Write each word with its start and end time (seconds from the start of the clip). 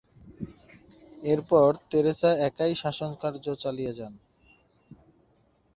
এরপর 1.23 1.69
তেরেসা 1.89 2.31
একাই 2.47 2.73
শাসনকার্য 2.75 3.45
চালিয়ে 3.55 3.93
যান। 3.93 4.13